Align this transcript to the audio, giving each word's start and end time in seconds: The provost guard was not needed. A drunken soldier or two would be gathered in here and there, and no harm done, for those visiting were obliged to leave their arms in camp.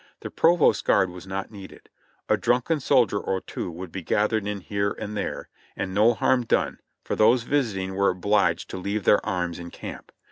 The 0.21 0.31
provost 0.31 0.83
guard 0.83 1.11
was 1.11 1.27
not 1.27 1.51
needed. 1.51 1.87
A 2.27 2.35
drunken 2.35 2.79
soldier 2.79 3.19
or 3.19 3.39
two 3.39 3.69
would 3.69 3.91
be 3.91 4.01
gathered 4.01 4.47
in 4.47 4.61
here 4.61 4.93
and 4.93 5.15
there, 5.15 5.47
and 5.75 5.93
no 5.93 6.15
harm 6.15 6.43
done, 6.43 6.79
for 7.03 7.15
those 7.15 7.43
visiting 7.43 7.93
were 7.93 8.09
obliged 8.09 8.67
to 8.71 8.77
leave 8.77 9.03
their 9.03 9.23
arms 9.23 9.59
in 9.59 9.69
camp. 9.69 10.11